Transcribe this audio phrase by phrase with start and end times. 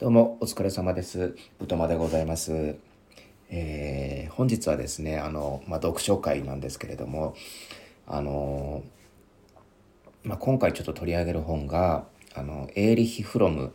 [0.00, 1.36] どうもお疲れ様です。
[1.58, 2.76] ぶとまでございます。
[3.50, 7.34] えー、本日はですね、あの、まあ、読書会なんですけれども、
[8.06, 8.82] あの、
[10.22, 13.72] まあ、今回ちょっと取り上げる本が、あの、エーリヒ・フロム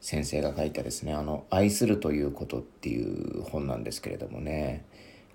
[0.00, 4.84] 先生が書いたですね、あの、愛するということっていう本なんですけれどもね、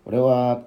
[0.06, 0.62] これは、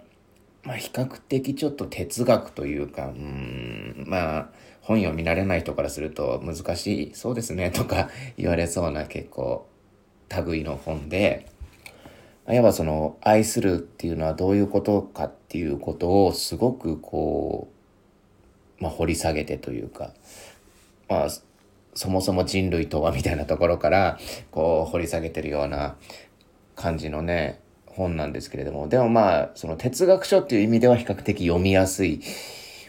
[0.62, 4.48] まあ、比較的ちょっと哲学というか、うん、まあ、
[4.86, 8.08] 本読み慣れない人からすると難しい、そうですね、とか
[8.38, 9.66] 言われそうな結構、
[10.46, 11.46] 類の本で、
[12.48, 17.68] いわばその、愛するっていうのはどういうことかっていうことをすごくこ
[18.78, 20.12] う、まあ、掘り下げてというか、
[21.08, 21.28] まあ、
[21.94, 24.20] そもそも人類とはみたいなところから、
[24.52, 25.96] こう、掘り下げてるような
[26.76, 32.20] 感じのね、本なんですけれども、でもまあ、その哲学書っていう意味では比較的読みやすい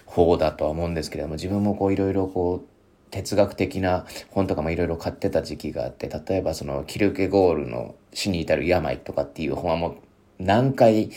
[0.08, 2.68] 方だとは思うんですけれども、自分もこういろいろこう、
[3.12, 9.96] 哲学的な本とかもいろいろ買ってた時期があって、例えばそのキルケゴールの死に至る病とかっていう本はもう
[10.40, 11.12] 何回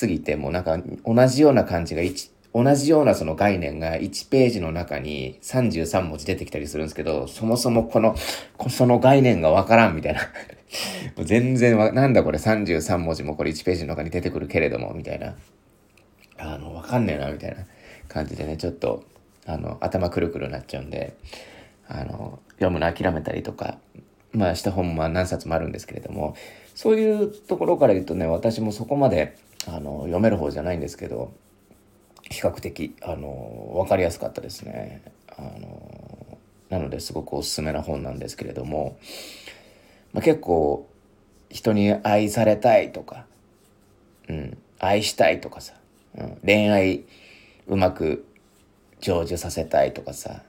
[0.00, 2.02] 過ぎてもなんか同じような感じが
[2.54, 8.16] 同じようなその概念が1ページの中に33文字出てきたりするんですけど、そもそもこの、
[8.70, 10.20] その概念がわからんみたいな
[11.24, 15.34] 全然わ、なんだこれ33文字もこれ1ページの中に出てくるけれども、みたいな。
[16.38, 17.66] あの、わかんねえな、みたいな
[18.08, 19.04] 感じでね、ちょっと、
[19.46, 21.16] あの、頭くるくるなっちゃうんで、
[21.88, 23.78] あの、読むの諦めたりとか、
[24.32, 26.36] まあ、した本も何冊もあるんですけれども、
[26.74, 31.32] そういうところから言うとね、私もそこまで、あの、読める方じゃないんですけど、
[32.30, 35.02] 比較的、あの、わかりやすかったですね。
[35.28, 38.98] あの、なのですごくおすすめな本なんですけれども、
[40.12, 40.88] まあ、結構
[41.50, 43.24] 人に愛されたいとか、
[44.28, 45.74] うん、愛したいとかさ、
[46.16, 47.04] うん、恋愛
[47.68, 48.24] うまく
[49.00, 50.42] 成就させたいとかさ、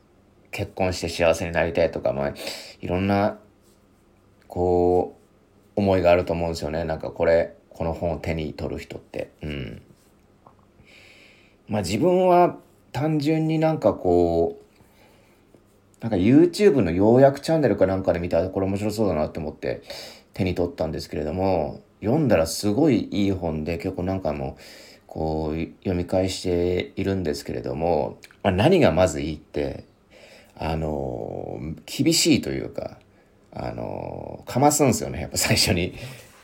[0.51, 2.33] 結婚して幸せになりたいとか、まあ、
[2.81, 3.37] いろんな、
[4.47, 5.15] こ
[5.75, 6.83] う、思いがあると思うんですよね。
[6.83, 9.29] なんかこれ、この本を手に取る人って。
[9.41, 9.81] うん。
[11.67, 12.57] まあ自分は
[12.91, 19.81] 単純になんかこう、なんか YouTube の要約チャンネルかなんかで見たらこれ面白そうだなって思って
[20.33, 24.61] 手に取ったんですけれども、読んだらすごいいい本で結構なんかもう
[25.09, 29.85] こう読み返しているんですけれども、まあ、何がまずいいって、
[30.55, 32.99] あの、厳しいというか、
[33.51, 35.95] あの、かますんですよね、やっぱ最初に。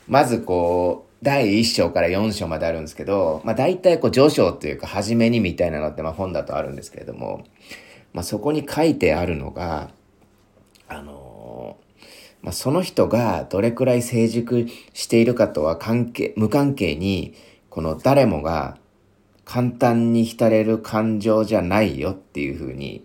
[0.08, 7.44] まずこう、第1章から4章まであるんですけど、まあ大体こう序章っていうか初めにみたいなのってまあ本だとあるんですけれども、
[8.12, 9.90] まあ、そこに書いてあるのが、
[10.88, 11.76] あの
[12.42, 17.34] まあ、その人がどれくらい成熟しているかとは関係、無関係に、
[17.76, 18.78] この誰もが
[19.44, 23.04] 簡単に浸れる感情じゃないよっていうふうに、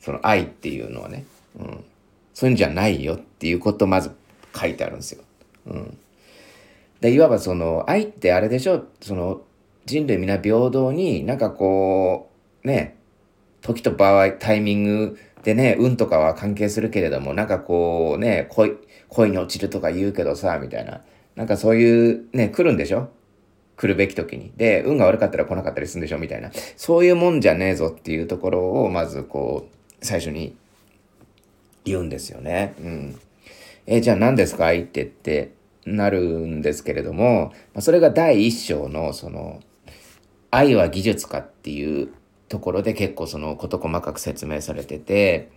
[0.00, 1.26] その愛っていうのはね、
[1.60, 1.84] うん、
[2.32, 4.10] そういうんじゃないよっていうことをまず
[4.58, 5.22] 書いてあるんですよ。
[5.66, 5.98] うん。
[7.02, 9.42] で、いわばその愛ってあれでしょその
[9.84, 12.30] 人類皆平等になんかこ
[12.64, 12.96] う、ね、
[13.60, 18.78] 時と場合、タイミングでね、運とかは関係するけれども、なんかこうね、恋、
[19.10, 21.02] 恋に落ちるとか言うけどさ、みたいな。
[21.34, 23.10] なんかそういうね、来るんでしょ？
[23.76, 24.52] 来るべき時に。
[24.56, 26.50] で、運が悪かったら来なかったりするんでしょみたいな。
[26.76, 30.56] そういうもんじゃねえぞっていうところを、まずこう、最初に
[31.84, 32.74] 言うんですよね。
[32.80, 33.20] うん。
[33.86, 34.66] えじゃあ何ですか？
[34.66, 35.52] 愛ってって
[35.84, 39.60] なるんですけれども、それが第一章の、その、
[40.50, 42.08] 愛は技術かっていう
[42.48, 45.50] ところで結構その事細かく説明されてて、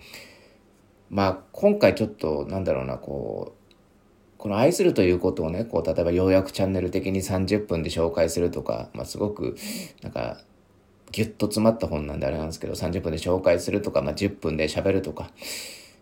[1.09, 3.58] まあ今回ちょっとなんだろうな、こう、
[4.39, 9.57] この愛するということをね、こう、例えば要約チャンネル的に30分で紹介するとか、まあすごく、
[10.01, 10.37] なんか、
[11.11, 15.29] ぎゅっと詰まった本なんであれなんですけど、30分で紹介するとか、まあ10分で喋るとか、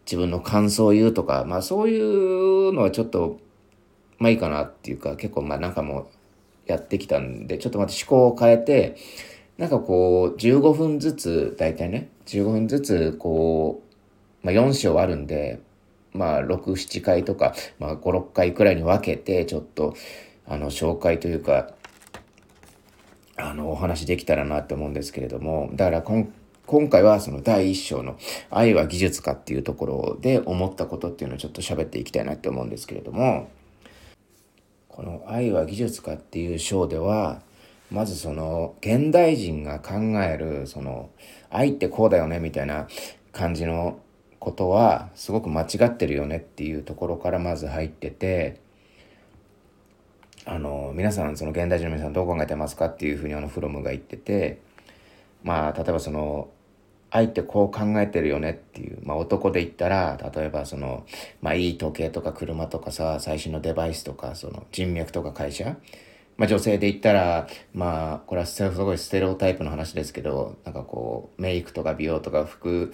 [0.05, 3.39] 自分の感想を言うとか、まあそういうのはちょっと、
[4.19, 6.07] まあいいかなっていうか、結構まあなんかもう
[6.67, 8.97] やってきたんで、ちょっとまた思考を変えて、
[9.57, 13.81] なんかこう、15分ずつ、大体ね、15分ずつ、こ
[14.43, 15.59] う、まあ4章あるんで、
[16.17, 19.95] まあ6、7回とか、まあ5、6回くらいに分けて、ちょっと、
[20.47, 21.71] あの、紹介というか、
[23.37, 26.27] あの、お話できたらなって思うんですけれども、だから今
[26.67, 28.17] 今回はその第一章の
[28.49, 33.49] 愛は技術かっていうところで思ったことっていうのをちょっと喋っていきたいなって思うんですけれども、
[34.89, 37.41] この愛は技術かっていう章では、
[37.89, 41.09] まずその現代人が考えるその
[41.49, 42.89] 愛ってこうだよねみたいな
[43.31, 43.99] 感じの
[44.47, 48.61] ことはすごく間違ってるよねっていうところからまず入ってて
[50.45, 54.61] あの皆さんその現代人の皆さんどう考えてますかっていうふうにあのフロムが言ってて
[55.43, 56.47] まあ例えばその
[57.11, 61.05] 相手こう考えてるよねっていう、まあ、男で言ったら例えばその、
[61.41, 65.75] まあ、いい時計とか車とかさ最新のデバイスとかその人脈とか会社、
[66.37, 72.93] まあ、女性で言ったらまあこれはすごいステレオタイプの話ですけどなんかこうメイクとか美容とか服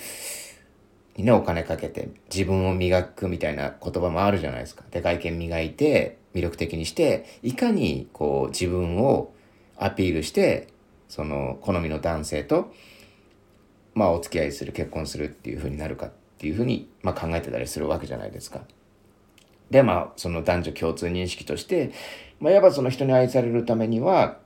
[1.16, 4.84] にねお金かけて自分を磨くみたいな言葉もあるじゃないですか。
[4.92, 9.34] で外見磨いて魅力的にしていかにこう自分を
[9.78, 10.68] アピールして
[11.10, 12.74] その好みの男性と
[13.94, 18.62] まあお付き合いする結婚するっていう風になるかっていう風にまあ考えてたりするわけじゃないですか。
[19.70, 21.92] でまあその男女共通認識として
[22.40, 24.40] まあやっぱその人に愛されるためには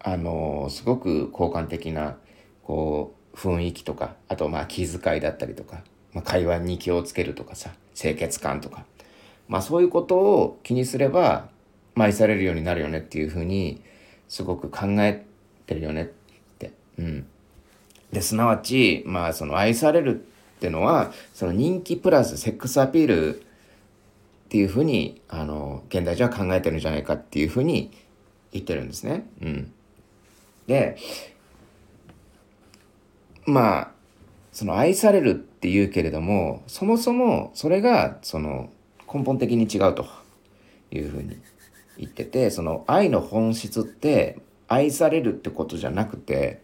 [0.00, 2.16] あのすごく好感的な
[2.62, 5.82] こう雰囲気とかあとまあ気遣いだったりとか、
[6.14, 8.84] まあ、会話に気をつけるとかさ清潔感とか
[9.48, 11.48] まあそういうことを気にすれば、
[11.94, 13.82] まあ、愛されるようになるよねっていうふうに
[14.28, 15.24] すごく考え
[15.66, 16.06] てるよねっ
[16.58, 16.72] て。
[16.98, 17.26] うん。
[18.12, 23.42] で、すなわち、まあその愛されるってのは、その人気プラスセックスアピールっ
[24.48, 27.90] ていうふうに、あの、現代人は考えてるんじゃないかっていうふうに
[28.52, 29.26] 言ってるんですね。
[29.42, 29.72] うん。
[30.66, 30.96] で、
[33.46, 33.90] まあ、
[34.52, 38.70] その愛されるっていうけれども、そもそもそれが、その、
[39.12, 40.06] 根本的に違うと
[40.90, 41.36] いうふうに
[41.98, 46.62] 言っててその愛の本質って愛されるってことじゃなくて、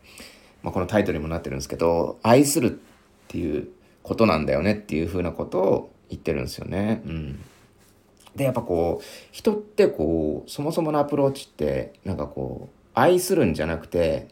[0.63, 2.79] まあ、このタイトルにもなってるんですけど愛するっ
[3.29, 3.69] ていう
[4.03, 7.03] ことなんだよねっていうふうなことを言ってるんですよね。
[7.07, 7.41] うん、
[8.35, 14.29] でやっぱこう人ってこうそもそものアプローチってなんかこう愛するんじゃなくて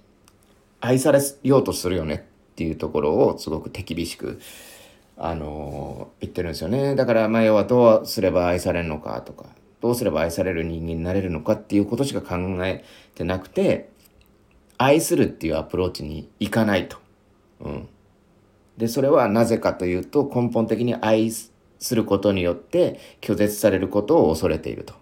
[0.80, 2.27] 愛されようとするよね
[2.58, 4.40] っていうところをすごく手厳しく
[5.16, 6.96] あの言ってるんですよね。
[6.96, 9.46] だからまあ要はどうすれば愛されるのかとか、
[9.80, 12.82] どうすれば愛される人間になれるのかっていうことしか考え
[13.14, 13.90] てなくて、
[14.76, 16.96] 愛するっていうアプローチにいかないと。
[17.60, 17.88] うん。
[18.76, 21.52] で、それはなぜかというと根本的に愛す
[21.92, 24.94] ることによって拒絶されることを恐れていると。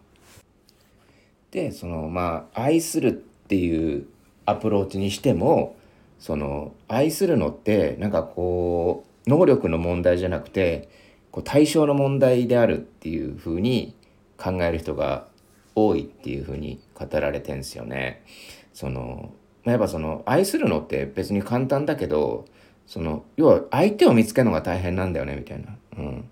[1.52, 4.06] で、そのまあ愛するっていう
[4.44, 5.75] アプローチにしても、
[6.18, 10.88] その愛するのってなんかこう能力の問題じゃなくて
[11.30, 13.94] こう対象の問題であるっていうふうに
[14.36, 15.26] 考える人が
[15.74, 18.24] 多いっていうふうに語られてんですよね。
[18.72, 19.32] その
[19.64, 22.46] やっぱその愛するのって別に簡単だけど
[22.86, 25.76] その要は相手を見つけるのが大変なんだよねみたいな。
[25.98, 26.28] うん、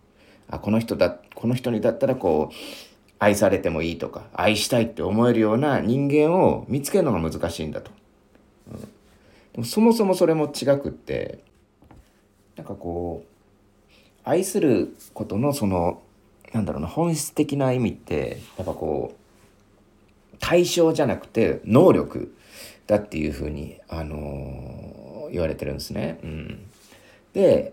[0.49, 2.55] あこの人だこの人にだったらこう
[3.19, 7.91] 愛されてもいいとか愛したいって思えるような人間を見つけるのが難しいんだと。
[9.63, 11.39] そもそもそれも違くって
[12.57, 16.03] なんかこう愛することのその
[16.53, 22.35] なんだろうな本質的な意味ってやっぱこう対象じゃなくて能力
[22.87, 26.19] だっていうふうに、あのー、言われてるんですね。
[26.23, 26.67] うん、
[27.33, 27.73] で、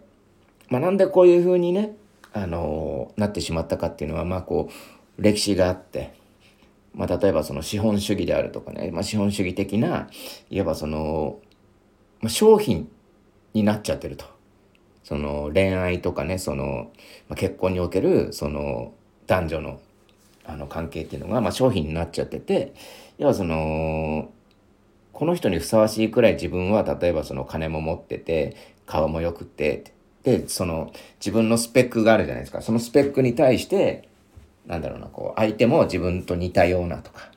[0.70, 1.96] まあ、なんでこういうふうにね、
[2.34, 4.70] あのー、なってしまったかっていうのはまあこ
[5.18, 6.14] う歴史があって、
[6.94, 10.08] まあ、例えばその資本主義であるとかね、まあ、資本主義的な
[10.50, 11.40] いわばその、
[12.22, 12.90] まあ、商品
[13.54, 14.26] になっちゃってると。
[15.04, 16.92] その恋愛とかねその、
[17.28, 18.94] まあ、結婚におけるその
[19.28, 19.82] 男女の
[20.46, 22.74] あの関係っていうのが、まあ、商品になっちゃってて
[23.18, 24.32] 要はその
[25.14, 29.94] この人にふさわしいくらい自分は例えばその金も持ってて顔もよくて
[30.24, 34.08] でその自分のスペックがあるじゃないですかそのスペックに対して
[34.66, 37.32] なんだろうなこう相手も自分と似たようなとか、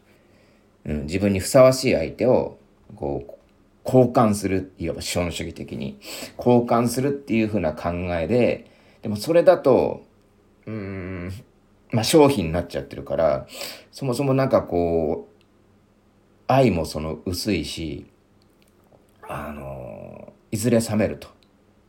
[0.85, 2.59] うん、自分にふさわしい相手を
[2.97, 3.44] こう
[3.85, 5.99] 交換する、いわば資本主義的に、
[6.39, 8.71] 交換するっていう風な考えで、
[9.03, 10.03] でもそれだと、
[10.67, 11.33] うーん、
[11.93, 13.47] まあ商品になっちゃってるから、
[13.93, 15.35] そもそもなんかこう、
[16.47, 18.07] 愛もその薄いし、
[19.29, 21.29] あの、いずれ冷めると。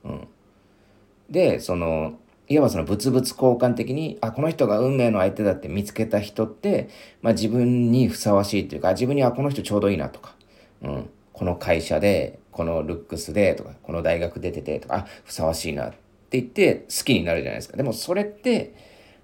[0.04, 0.28] うん。
[1.30, 6.90] で、その、いわばその物々交換的に、あ、この人が運命の相手だって見つけた人って、
[7.22, 10.36] まあ自分にふさわしいというか、自分にはこの人ちょうどいいなとか、
[10.82, 11.10] うん。
[11.36, 17.76] この会社で、このルックスでとか、この大学出ててとか、あ、ふさわしいなって言って好きになるじゃないですか。
[17.76, 18.74] でもそれって、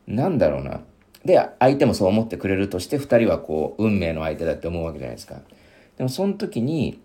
[0.07, 0.81] なんだろうな。
[1.23, 5.39] で、相手もそう思ってくれるとして、二人はこう、運命の相手だって思うわけじゃないですか。
[5.97, 6.99] でもその時に、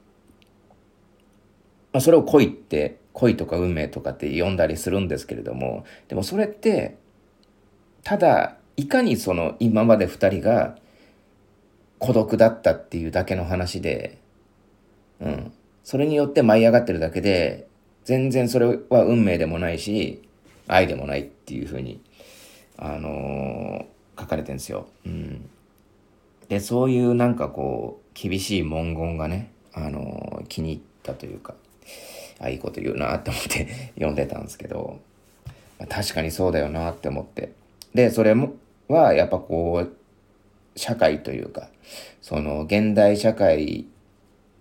[1.93, 6.97] まあ、それを恋って、恋とか運命とかって呼んだりするんですけれども、でもそれって、
[8.03, 10.77] ただ、いかにその今まで二人が
[11.99, 14.19] 孤独だったっていうだけの話で、
[15.21, 15.53] うん。
[15.85, 17.67] それによって舞い上がってるだけで、
[18.05, 20.23] 全然それは運命でもないし、
[20.69, 22.01] 愛でもないっていうふうに、
[22.77, 24.87] あのー、書かれてるんですよ。
[25.05, 25.49] うん。
[26.49, 31.55] で、そういうなんかこう、厳しい文言がね、あのー、気に入ったというか、
[32.39, 35.01] あ、いいこと言うなって思って 読んでたんですけど、
[35.79, 37.53] まあ、確かにそうだよなって思って。
[37.95, 38.55] で、それも、
[38.89, 41.69] はやっぱこう、社会というか、
[42.21, 43.87] その現代社会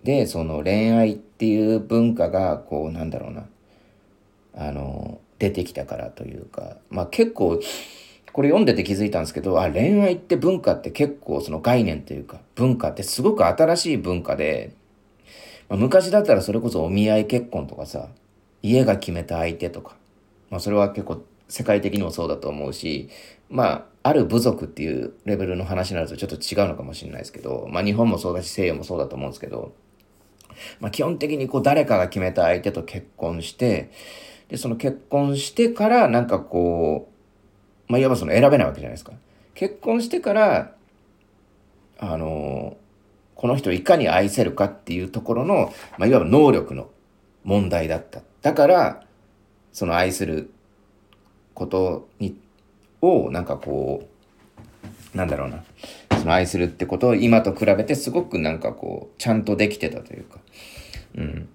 [0.06, 3.48] でその恋愛っていう文化がこうなんだろうな、
[4.54, 7.60] あの、出てきたからというか、まあ結構、
[8.32, 14.74] これ読んでて気づいたんですけど、あ、恋愛って文化って結構その概念というか、文化ってすごく新しい文化で、
[15.68, 18.08] まあ、昔だったらそれこそお見合い結婚とかさ、
[18.62, 19.96] 家が決めた相手とか、
[20.50, 23.08] まあそれは結構世界的にもそうだと思うし、
[23.50, 29.74] まあ、ある部族っていうレベルの話になるとちょっと違うのかもしれないですけど、まあ日本もそうだし西洋もそうだと思うんですけど、
[30.80, 33.90] まあ基本的にこう誰かが決めた相手と結婚して、
[34.48, 37.10] で、その結婚してからなんかこ
[37.88, 39.12] う、まあいわばその選べないわけじゃないですか。
[39.54, 40.72] 結婚してから、
[41.98, 42.76] あの、
[43.34, 46.90] この人をいかに愛せるかっていうところの、まあいわば能力の
[47.44, 48.22] 問題だった。
[48.42, 49.02] だから、
[49.72, 50.50] その愛する
[51.54, 52.38] ことに
[53.00, 54.08] をなんかこ
[55.14, 55.64] うなんだろうな
[56.26, 60.40] の愛するってことを今と比べてすごくなんかこうちゃんとできてたというか。
[61.16, 61.48] うん。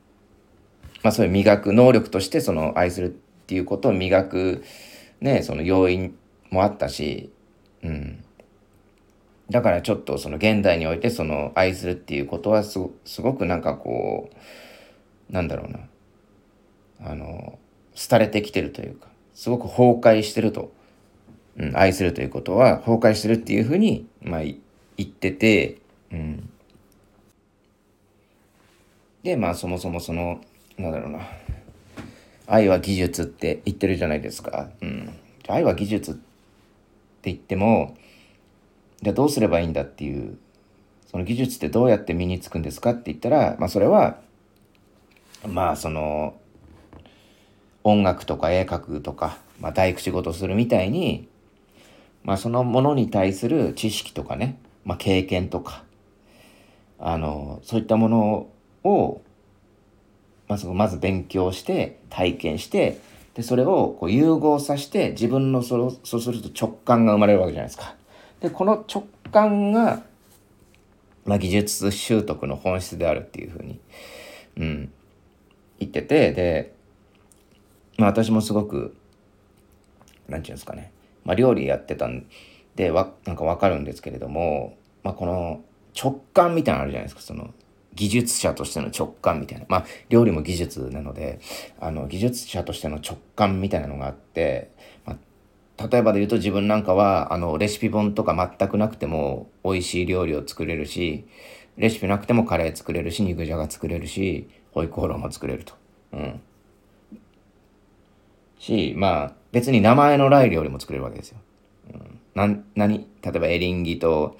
[1.04, 4.64] まあそういう磨く能力としてその愛するっていうことを磨く
[5.20, 6.16] ねその要因
[6.50, 7.32] もあったし
[7.84, 8.24] うん。
[9.50, 12.80] だからちょっとその現代においてその愛するっていうことはす
[13.22, 14.30] ごくなんかこ
[15.30, 15.80] うなんだろうな。
[17.04, 17.58] あの
[18.10, 20.72] 廃れてきてるというかすごく崩壊してると
[21.58, 24.58] うん、愛するということは崩壊するっていうふうに、まあ、言
[25.04, 25.78] ってて、
[26.12, 26.50] うん。
[29.24, 30.42] で、まあ、そもそもその、
[30.78, 31.20] なんだろうな。
[32.48, 34.70] 愛は技術って言ってるじゃないですか。
[34.82, 35.10] うん。
[35.48, 36.22] 愛は技術って
[37.24, 37.98] 言っても、
[39.02, 40.38] じゃあどうすればいいんだっていう、
[41.08, 44.20] その技術ってどうやって身につくんですかって言ったら、まあ、それは、
[45.48, 46.36] まあ、その、
[47.84, 51.28] 音楽とか絵描くとか、まあ、大工仕事するみたいに、
[52.24, 55.84] まあ、そのものに対する知識とかね、まあ、経験とか、
[57.00, 58.48] あの、そういったもの
[58.84, 59.22] を、
[60.48, 63.00] まず、まず勉強して、体験して、
[63.34, 67.96] で、それをこう融合させて、自分のその、そうすると直感が生まれるわけじゃないですか。
[68.42, 70.04] で、この直感が、
[71.26, 73.80] まあ、技術習得の本質であるっていうふうに、
[74.58, 74.92] うん、
[75.80, 76.74] 言ってて、で、
[77.98, 78.96] まあ、私もすごく、
[80.28, 80.92] なんていうんですかね、
[81.24, 82.26] まあ、料理やってたん
[82.76, 85.62] でわなんかわかるんですけれども、まあ、この
[86.00, 87.22] 直感みたいなのあるじゃないですか。
[87.22, 87.54] その
[87.94, 89.66] 技術者としての直感みたいな。
[89.68, 91.40] まあ料理も技術なので
[91.80, 94.72] あの技術者としての直感みたいなのがあって、
[95.06, 95.18] ま
[95.78, 101.26] あ、例えばで言うと自分なんかはあのレシピ本とか全くなくても美味しい料理を作れるし
[101.78, 105.74] レシピなくてもカレー作れるし肉じゃが作れるしホイコーローも作れると。
[106.14, 106.42] うん。
[108.60, 111.38] し、まあ、別に名前のない料理も作れるわけですよ。
[111.94, 113.08] うん、な、何？
[113.22, 114.38] 例えばエリンギと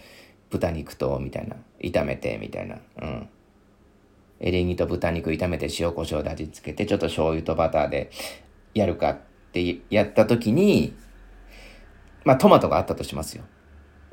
[0.50, 1.56] 豚肉と、みたいな。
[1.80, 2.78] 炒めて、みたいな。
[3.02, 3.30] うん。
[4.40, 8.12] エリンギと豚肉炒めて塩コショウで味付けて、ちょっと醤油とバターで
[8.74, 9.20] やるかっ
[9.52, 10.94] てやった時に、
[12.24, 13.44] まあトマトがあったとしますよ。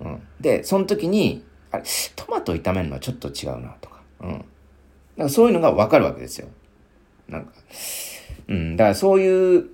[0.00, 0.22] うん。
[0.40, 1.84] で、その時に、あれ、
[2.16, 4.02] トマト炒めるのはちょっと違うなとか。
[4.20, 4.44] うん。
[5.16, 6.48] だかそういうのがわかるわけですよ。
[7.28, 7.52] なんか。
[8.48, 8.76] うん。
[8.76, 9.68] だからそういう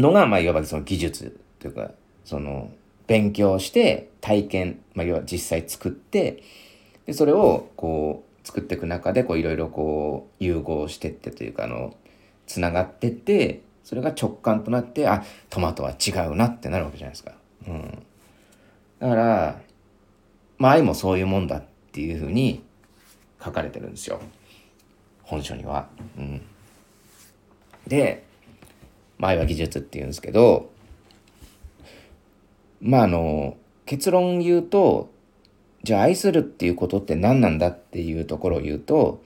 [0.00, 1.92] のが、まあ、いわばその技術というか、
[2.24, 2.70] その、
[3.06, 6.42] 勉強して体験、まあ、要は実際作って、
[7.06, 11.96] で、それを、こう、作っていく中で、こう、いろいろこう、融合してってというか、あの、
[12.46, 17.32] つながってって、それが直感となって、あ、トマトは違うなってなるわけじゃないですか。
[17.66, 18.06] うん。
[19.00, 19.60] だから、
[20.58, 22.62] まあ、愛もそういうもんだっていうふうに
[23.42, 24.20] 書かれてるんですよ。
[25.22, 25.88] 本書には。
[26.16, 26.42] うん。
[27.86, 28.24] で、
[29.20, 30.70] 前は技術って言うんですけど、
[32.80, 35.10] まああの、結論言うと、
[35.82, 39.22] じゃあ愛するっていうことって何なんだっていうところを言うと、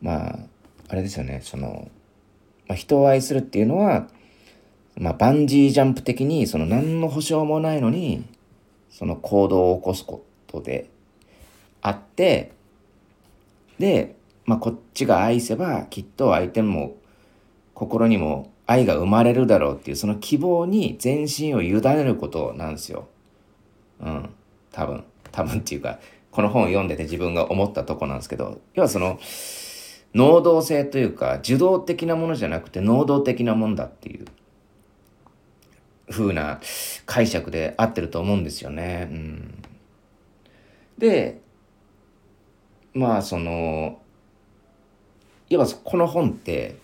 [0.00, 0.38] まあ、
[0.88, 1.90] あれですよね、その、
[2.66, 4.08] まあ、人を愛するっていうのは、
[4.96, 8.24] まあ、バンジージャンプ的に、その何の保証もないのに、
[8.90, 10.88] その行動を起こすことで
[11.82, 12.52] あって、
[13.78, 16.96] で、まあ、こっちが愛せば、きっと相手も
[17.74, 23.08] 心にも愛が生まれるだろうっていうその希望に全身を委ねることなんですよ。
[24.00, 24.30] うん。
[24.70, 25.04] 多分。
[25.32, 25.98] 多分っていうか、
[26.30, 29.18] この本を読んでて自分が思ったとこなんですけど、要はその、
[30.14, 34.26] 能動性というか、受動的なものじゃなくて能動的なもんだっていう
[36.10, 36.60] 風な
[37.06, 39.08] 解釈で合ってると思うんですよね。
[39.10, 39.62] うん。
[40.98, 41.40] で、
[42.92, 44.02] まあその、
[45.48, 46.76] いわばこの本って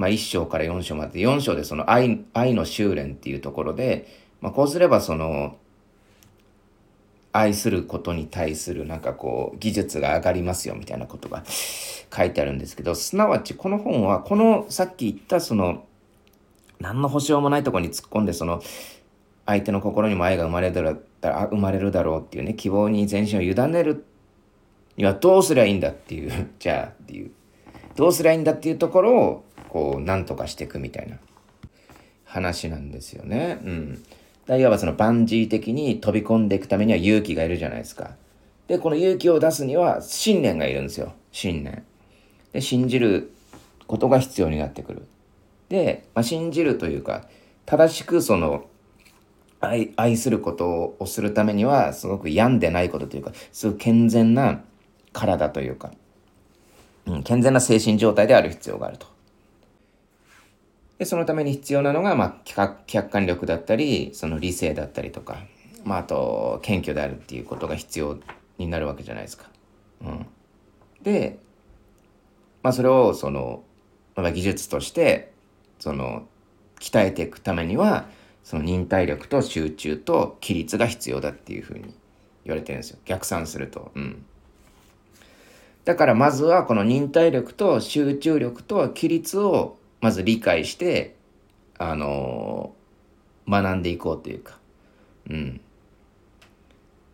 [0.00, 4.06] まあ、1章から4章まで4章でその愛愛の修練っていうところで、
[4.40, 5.58] まあ、こうすればその
[7.32, 15.84] 愛することに対するなんかこう技術が上がりますよみたいなことが書いてあるんですけどすなわちこの本はこのさっき言ったその
[16.78, 18.62] 何の保証もないとこに突っ込んでその
[19.44, 24.06] 相手の心にも愛が生まれるだ生まれるだろうっていうね希望に全身を委ねる
[24.96, 27.32] にはどうすりゃいいんだっていう じゃあっていう。
[27.96, 31.16] どうすりゃいいんだっていうところをこう何とかしていくみたいな
[32.24, 33.60] 話なんですよね。
[33.64, 34.04] うん。
[34.46, 38.16] だいわばそのバンジー的に飛び込んでいくためには勇気がいるじゃないですか。
[38.66, 41.12] で、この勇気を出すには信念がいるんですよ。
[41.32, 41.84] 信念。
[42.52, 43.32] で、信じる
[43.86, 45.06] ことが必要になってくる。
[45.68, 47.28] で、まあ、信じるというか、
[47.64, 48.66] 正しくその
[49.60, 54.64] 愛愛することをするためにはすごく病んでないことというかすごく健全な
[55.12, 55.92] 体というか、
[57.06, 59.06] うん、健全な精神状態である必要があると。
[61.00, 62.34] で、そのために必要なのが、まあ、
[62.86, 65.38] 客観力だったり、その理性だったりとか、
[65.82, 68.18] まあ、あと、謙虚であるっていうことが必要
[68.58, 69.46] になるわけじゃないですか。
[70.02, 70.26] うん。
[71.02, 71.38] で、
[72.62, 73.64] まあ、それを、その、
[74.14, 75.32] まあ、技術として、
[75.78, 76.28] その、
[76.80, 78.04] 鍛えていくためには、
[78.44, 81.94] その忍耐力と集中と規律が必要だっていうふうに
[82.44, 82.98] 言われてるんですよ。
[83.06, 83.90] 逆算すると。
[83.94, 84.22] うん。
[85.86, 91.16] だからまずはこの忍耐力と集中力と規律をまず理解して、
[91.78, 92.74] あの、
[93.48, 94.58] 学んでいこうというか、
[95.28, 95.60] うん。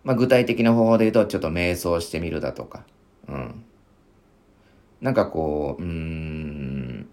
[0.05, 2.85] まあ、具体的な方法で言うと、ちょっと瞑想してみるだとか、
[3.29, 3.65] うん。
[5.01, 7.09] なんかこう、うん、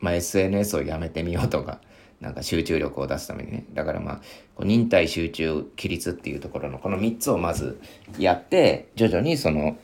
[0.00, 1.80] まあ、SNS をやめてみようとか、
[2.20, 3.64] なんか集中力を出すためにね。
[3.72, 4.16] だからまあ、
[4.54, 7.80] こう忍耐、集中、規律っていうところのこの3つをまず
[8.18, 9.76] やって、徐々にその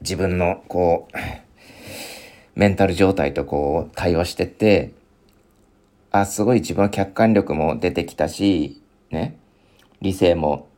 [0.00, 1.16] 自分のこう、
[2.54, 4.92] メンタル状態とこう対応してって、
[6.10, 9.38] あ、すごい自分は客観力も出てきたし、ね、
[10.02, 10.68] 理性も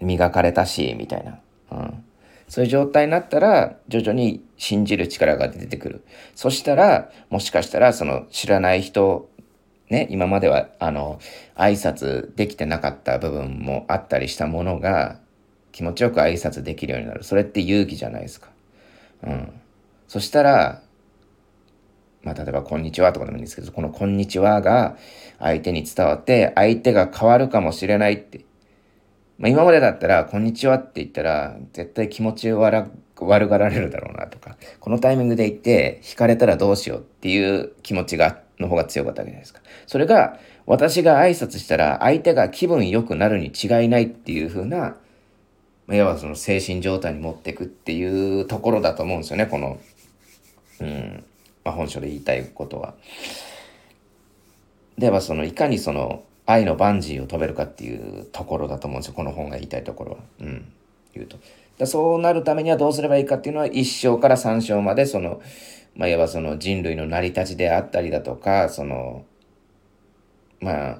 [0.00, 1.40] 磨かれたし、みたいな。
[1.72, 2.04] うん。
[2.48, 6.04] そういう状態になったら、徐々に信じる力が出てくる。
[6.34, 9.30] そしたら、もしかしたら、その知らない人、
[9.88, 11.20] ね、今までは、あの、
[11.54, 15.18] 挨拶できてなかった部分もあったりしたものが、
[15.72, 17.22] 気持ちよく挨拶できるようになる。
[17.22, 18.48] それって勇気じゃないですか。
[19.22, 19.52] うん。
[20.10, 20.82] そしたら、
[22.24, 24.96] まあ、例えば、こんにちはとかでもいいんですけど、このこんにちはが
[25.38, 28.44] 相手に伝わって、相手が変わるかもしれないって。
[29.38, 39.60] まあ、今までだったら、こんにちはって言ったら、絶対気持ち悪悪がられるだろうなとか、このタイミングで言って、惹かれたらどうしようっていう気持ちが、の方が強かったわけじゃないですか。
[39.86, 44.96] それが、私が挨拶したら、相手が気分良くなるに違いないっていう風な、
[45.90, 49.78] まあ、いわばその精神状態に持っていくっていうところだと思うんですよね、この
[50.80, 51.24] うん、
[51.64, 52.94] まあ、本書で言いたいことは。
[54.98, 60.18] ではそのいかにその愛のバンジーを飛べるかっていうところだと思うんですよこの本が言いたいところは。
[60.40, 60.72] うん、
[61.14, 61.38] 言うと。
[61.78, 65.40] だそうなるためにはどうすればいいかっていうのは1章から3章までその、
[65.96, 69.24] まあ、いわばその人類の成り立ちであったりだとかその
[70.60, 70.98] まあ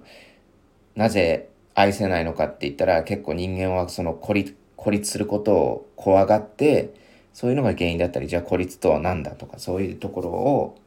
[0.97, 6.95] なぜ愛せないのかって言ったら結構人間はその孤立孤立することを怖がって
[7.33, 10.79] そういうのが原因だったりじゃあ孤立とは何だとかそういうところを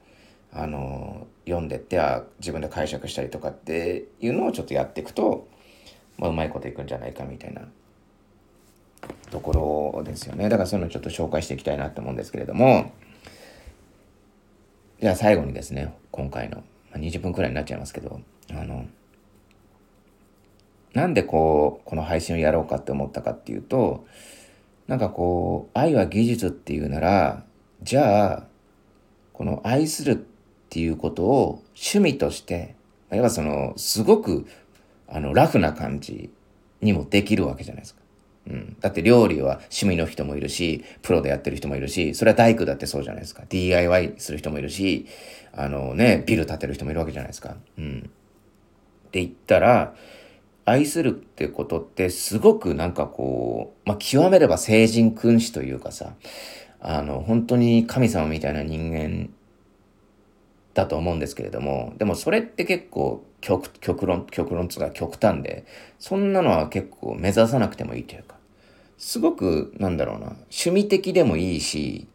[0.51, 5.47] あの読んでっては自分で解釈したりとかっていうのをちょっとやっていくと、
[6.17, 7.63] まあ、うまいこといくんじゃないかみたいな
[9.31, 10.47] ところですよね。
[10.47, 12.91] だからそういうのをちょっと紹介していきたいなと思うんですけれども。
[15.03, 18.85] じゃあ最後にですね今回の、まあ、20分くらいになっちゃいますけどあの
[20.93, 24.05] なんでこうこの配信をやろうかって思ったかっていうと
[24.87, 27.43] なんかこう、愛は技術っていうなら、
[27.81, 28.47] じゃあ、
[29.31, 30.15] この愛するっ
[30.69, 32.75] ていうことを趣味として、
[33.11, 34.45] いわばその、すごく、
[35.07, 36.31] あの、ラフな感じ
[36.81, 38.01] にもできるわけじゃないですか。
[38.47, 38.77] うん。
[38.79, 43.43] だって料理は趣味の人もいるし、プロでやってる人もいるし、それは大工だってそうじゃないですか。
[43.47, 45.05] DIY する人もいるし、
[45.53, 47.55] あのね、ビル建てる人もいるわけじゃないですか。
[47.77, 48.09] うん。
[49.07, 49.95] って言ったら、
[50.65, 56.13] 愛するってことってすごくなんかこう、まあ、極めれば聖人君子というかさ、
[56.79, 59.29] あの、本当に神様みたいな人間
[60.73, 65.65] だと思うんですけれども、でもそれって結構極極論、極論つが極端で、
[65.99, 68.35] そんなのは結構目指さなくてもいいというか、
[68.97, 72.07] すごくなんだろうな、趣味的でもいいし、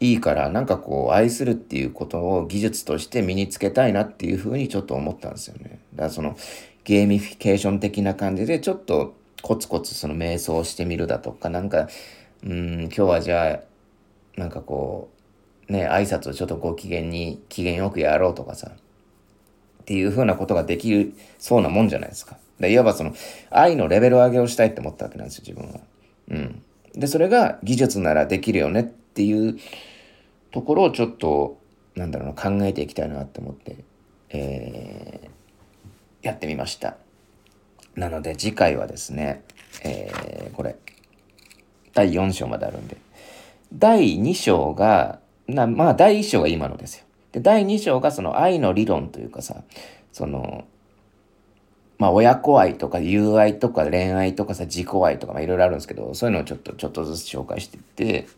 [0.00, 5.80] いいからなんかこう愛するっていうことを技術として身につけたいなっていうふうにちょっと思ったんですよね。
[5.94, 6.36] だからその
[6.84, 11.88] ゲーミフィケーション的な感じでちょっとコツコツその瞑想してみるだとかなんか
[12.44, 13.60] うん今日はじゃ
[14.36, 15.10] あなんかこ
[15.68, 22.38] うね挨拶をちょっとご機嫌に機嫌よくやろうとかさっていうふうなことができるそうなもんじゃないですか。
[22.58, 23.14] でいわばその
[23.50, 25.80] 愛のレベル上げをしたいって思ったわけなんですよ自分は。
[26.28, 26.62] うん。
[26.94, 29.58] でそれが技術ならできるよねっていう
[30.50, 31.58] ところをちょっと
[31.94, 33.84] なんだろうな考えていきたいなって思って、
[34.28, 35.30] えー、
[36.22, 36.96] やってみました。
[37.96, 39.42] なので次回はですね、
[39.82, 40.76] えー、これ
[41.92, 42.96] 第4章まであるんで
[43.72, 47.04] 第2章がなまあ第1章が今のですよ。
[47.32, 49.62] で第2章がその愛の理論というかさ
[50.12, 50.64] その
[51.98, 58.28] まあ親子愛とか友愛とか恋愛とかさ自己愛とかまあいろいろあるんですけどそういうのをちょっとちょっとずつ紹介していって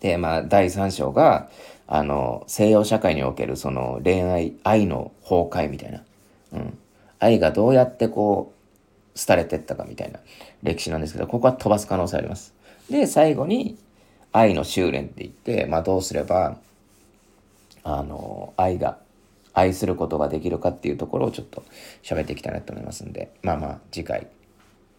[0.00, 1.48] でまあ第3章が
[1.86, 6.04] あの西洋社会におけるその恋愛愛の崩壊みたいな、
[6.52, 6.78] うん、
[7.18, 8.52] 愛がどうやってこ
[9.14, 10.20] う廃れてったかみたいな
[10.62, 12.54] 歴史なんですけどここは飛ばす可能性あります。
[12.88, 13.78] で最後に
[14.32, 16.58] 愛の修練って言って、まあ、どうすれば
[17.82, 18.98] あの愛が
[19.52, 21.64] 愛することができるかっていうところをちょっと
[22.02, 24.28] 喋っていきたいなと思いますんでまあまあ次回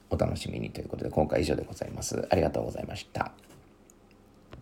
[0.10, 2.28] お楽しみにということで今回以上でございます。
[2.30, 3.32] ありがとうございました。